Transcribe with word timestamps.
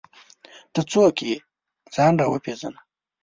ته 0.73 0.81
څوک 0.91 1.15
یې؟ 1.27 1.35
ځان 1.95 2.13
راوپېژنه! 2.19 2.79